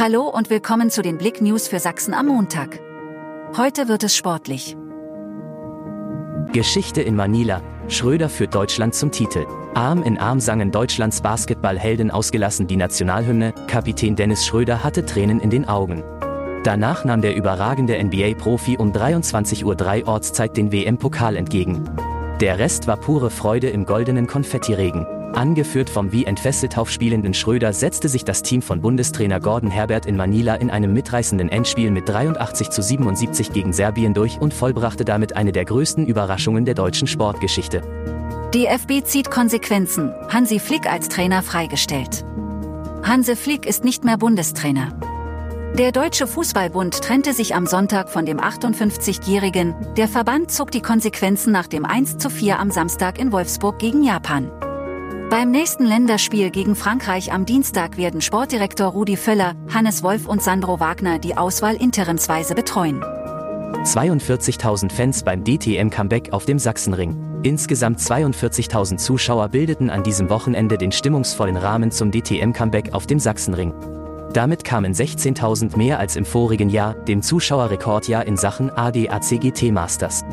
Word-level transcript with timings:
Hallo 0.00 0.28
und 0.28 0.48
willkommen 0.48 0.90
zu 0.90 1.02
den 1.02 1.18
Blick 1.18 1.40
News 1.40 1.66
für 1.66 1.80
Sachsen 1.80 2.14
am 2.14 2.26
Montag. 2.28 2.78
Heute 3.56 3.88
wird 3.88 4.04
es 4.04 4.14
sportlich. 4.14 4.76
Geschichte 6.52 7.02
in 7.02 7.16
Manila. 7.16 7.62
Schröder 7.88 8.28
führt 8.28 8.54
Deutschland 8.54 8.94
zum 8.94 9.10
Titel. 9.10 9.44
Arm 9.74 10.04
in 10.04 10.16
Arm 10.16 10.38
sangen 10.38 10.70
Deutschlands 10.70 11.20
Basketballhelden 11.20 12.12
ausgelassen 12.12 12.68
die 12.68 12.76
Nationalhymne. 12.76 13.52
Kapitän 13.66 14.14
Dennis 14.14 14.46
Schröder 14.46 14.84
hatte 14.84 15.04
Tränen 15.04 15.40
in 15.40 15.50
den 15.50 15.66
Augen. 15.66 16.04
Danach 16.62 17.04
nahm 17.04 17.20
der 17.20 17.34
überragende 17.34 18.00
NBA-Profi 18.00 18.76
um 18.78 18.92
23.03 18.92 19.64
Uhr 20.02 20.08
Ortszeit 20.08 20.56
den 20.56 20.70
WM-Pokal 20.70 21.34
entgegen. 21.34 21.90
Der 22.40 22.60
Rest 22.60 22.86
war 22.86 22.98
pure 22.98 23.30
Freude 23.30 23.68
im 23.70 23.84
goldenen 23.84 24.28
Konfettiregen. 24.28 25.17
Angeführt 25.34 25.90
vom 25.90 26.10
wie 26.10 26.24
entfesselt 26.24 26.76
aufspielenden 26.78 27.34
Schröder 27.34 27.72
setzte 27.72 28.08
sich 28.08 28.24
das 28.24 28.42
Team 28.42 28.62
von 28.62 28.80
Bundestrainer 28.80 29.40
Gordon 29.40 29.70
Herbert 29.70 30.06
in 30.06 30.16
Manila 30.16 30.54
in 30.54 30.70
einem 30.70 30.92
mitreißenden 30.92 31.48
Endspiel 31.48 31.90
mit 31.90 32.08
83 32.08 32.70
zu 32.70 32.82
77 32.82 33.52
gegen 33.52 33.72
Serbien 33.72 34.14
durch 34.14 34.40
und 34.40 34.54
vollbrachte 34.54 35.04
damit 35.04 35.36
eine 35.36 35.52
der 35.52 35.64
größten 35.64 36.06
Überraschungen 36.06 36.64
der 36.64 36.74
deutschen 36.74 37.06
Sportgeschichte. 37.06 37.82
DFB 38.54 39.04
zieht 39.04 39.30
Konsequenzen. 39.30 40.12
Hansi 40.28 40.58
Flick 40.58 40.90
als 40.90 41.08
Trainer 41.08 41.42
freigestellt. 41.42 42.24
Hansi 43.02 43.36
Flick 43.36 43.66
ist 43.66 43.84
nicht 43.84 44.04
mehr 44.04 44.16
Bundestrainer. 44.16 44.98
Der 45.78 45.92
Deutsche 45.92 46.26
Fußballbund 46.26 47.02
trennte 47.02 47.34
sich 47.34 47.54
am 47.54 47.66
Sonntag 47.66 48.08
von 48.08 48.26
dem 48.26 48.40
58-Jährigen. 48.40 49.74
Der 49.96 50.08
Verband 50.08 50.50
zog 50.50 50.70
die 50.70 50.80
Konsequenzen 50.80 51.52
nach 51.52 51.66
dem 51.66 51.84
1 51.84 52.18
zu 52.18 52.30
4 52.30 52.58
am 52.58 52.70
Samstag 52.70 53.20
in 53.20 53.30
Wolfsburg 53.30 53.78
gegen 53.78 54.02
Japan. 54.02 54.50
Beim 55.30 55.50
nächsten 55.50 55.84
Länderspiel 55.84 56.50
gegen 56.50 56.74
Frankreich 56.74 57.34
am 57.34 57.44
Dienstag 57.44 57.98
werden 57.98 58.22
Sportdirektor 58.22 58.86
Rudi 58.86 59.18
Völler, 59.18 59.56
Hannes 59.70 60.02
Wolf 60.02 60.26
und 60.26 60.42
Sandro 60.42 60.80
Wagner 60.80 61.18
die 61.18 61.36
Auswahl 61.36 61.76
interimsweise 61.76 62.54
betreuen. 62.54 63.02
42.000 63.84 64.90
Fans 64.90 65.22
beim 65.22 65.44
DTM-Comeback 65.44 66.32
auf 66.32 66.46
dem 66.46 66.58
Sachsenring. 66.58 67.42
Insgesamt 67.42 67.98
42.000 68.00 68.96
Zuschauer 68.96 69.50
bildeten 69.50 69.90
an 69.90 70.02
diesem 70.02 70.30
Wochenende 70.30 70.78
den 70.78 70.92
stimmungsvollen 70.92 71.58
Rahmen 71.58 71.90
zum 71.90 72.10
DTM-Comeback 72.10 72.94
auf 72.94 73.06
dem 73.06 73.18
Sachsenring. 73.18 73.74
Damit 74.32 74.62
kamen 74.62 74.92
16.000 74.92 75.76
mehr 75.76 75.98
als 75.98 76.16
im 76.16 76.24
vorigen 76.24 76.68
Jahr, 76.68 76.94
dem 76.94 77.22
Zuschauerrekordjahr 77.22 78.26
in 78.26 78.36
Sachen 78.36 78.70
ADACGT 78.70 79.72
Masters. 79.72 80.24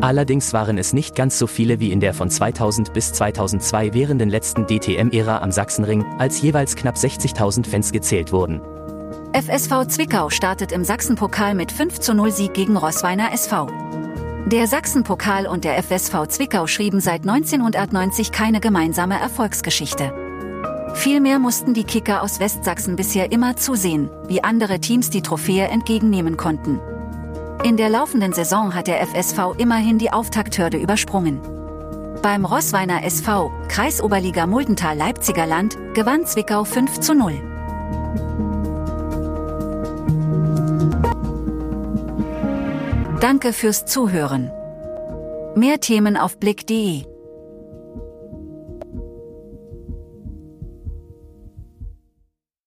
Allerdings 0.00 0.52
waren 0.52 0.78
es 0.78 0.92
nicht 0.92 1.14
ganz 1.14 1.38
so 1.38 1.46
viele 1.46 1.80
wie 1.80 1.92
in 1.92 2.00
der 2.00 2.14
von 2.14 2.30
2000 2.30 2.92
bis 2.92 3.12
2002 3.12 3.92
währenden 3.92 4.30
letzten 4.30 4.66
DTM-Ära 4.66 5.42
am 5.42 5.50
Sachsenring, 5.50 6.04
als 6.18 6.40
jeweils 6.40 6.76
knapp 6.76 6.94
60.000 6.94 7.66
Fans 7.66 7.92
gezählt 7.92 8.32
wurden. 8.32 8.60
FSV 9.32 9.86
Zwickau 9.88 10.30
startet 10.30 10.72
im 10.72 10.84
Sachsenpokal 10.84 11.54
mit 11.54 11.70
5 11.70 12.00
zu 12.00 12.14
0 12.14 12.30
Sieg 12.32 12.54
gegen 12.54 12.76
Rossweiner 12.76 13.32
SV. 13.32 13.68
Der 14.46 14.66
Sachsenpokal 14.66 15.46
und 15.46 15.64
der 15.64 15.80
FSV 15.82 16.26
Zwickau 16.28 16.66
schrieben 16.66 17.00
seit 17.00 17.28
1990 17.28 18.32
keine 18.32 18.60
gemeinsame 18.60 19.20
Erfolgsgeschichte. 19.20 20.29
Vielmehr 20.94 21.38
mussten 21.38 21.74
die 21.74 21.84
Kicker 21.84 22.22
aus 22.22 22.40
Westsachsen 22.40 22.96
bisher 22.96 23.32
immer 23.32 23.56
zusehen, 23.56 24.10
wie 24.26 24.44
andere 24.44 24.80
Teams 24.80 25.10
die 25.10 25.22
Trophäe 25.22 25.68
entgegennehmen 25.68 26.36
konnten. 26.36 26.80
In 27.62 27.76
der 27.76 27.90
laufenden 27.90 28.32
Saison 28.32 28.74
hat 28.74 28.86
der 28.86 29.06
FSV 29.06 29.54
immerhin 29.58 29.98
die 29.98 30.12
Auftakthürde 30.12 30.78
übersprungen. 30.78 31.40
Beim 32.22 32.44
Rossweiner 32.44 33.02
SV, 33.04 33.50
Kreisoberliga 33.68 34.46
Muldental 34.46 34.96
Leipziger 34.96 35.46
Land, 35.46 35.78
gewann 35.94 36.26
Zwickau 36.26 36.64
5 36.64 37.00
zu 37.00 37.14
0. 37.14 37.32
Danke 43.20 43.52
fürs 43.52 43.84
Zuhören. 43.84 44.50
Mehr 45.54 45.80
Themen 45.80 46.16
auf 46.16 46.38
blick.de 46.38 47.04